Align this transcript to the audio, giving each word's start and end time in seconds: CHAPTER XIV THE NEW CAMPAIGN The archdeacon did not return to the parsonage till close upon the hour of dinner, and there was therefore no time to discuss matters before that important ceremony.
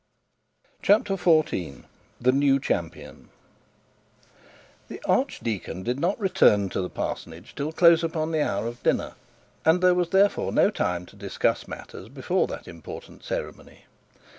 CHAPTER 0.81 1.13
XIV 1.15 1.83
THE 2.19 2.31
NEW 2.31 2.59
CAMPAIGN 2.59 3.29
The 4.87 4.99
archdeacon 5.05 5.83
did 5.83 5.99
not 5.99 6.19
return 6.19 6.69
to 6.69 6.81
the 6.81 6.89
parsonage 6.89 7.53
till 7.53 7.71
close 7.71 8.01
upon 8.03 8.31
the 8.31 8.41
hour 8.41 8.65
of 8.65 8.81
dinner, 8.81 9.13
and 9.63 9.79
there 9.79 9.93
was 9.93 10.09
therefore 10.09 10.51
no 10.51 10.71
time 10.71 11.05
to 11.05 11.15
discuss 11.15 11.67
matters 11.67 12.09
before 12.09 12.47
that 12.47 12.67
important 12.67 13.23
ceremony. 13.23 13.85